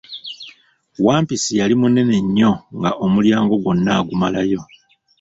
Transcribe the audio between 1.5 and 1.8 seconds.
yali